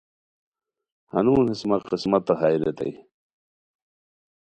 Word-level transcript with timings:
ہنون 1.11 1.45
ہیس 1.49 1.61
مہ 1.69 1.77
قسمتہ 1.89 2.33
ہائے 2.39 2.57
ریتائے 2.61 2.93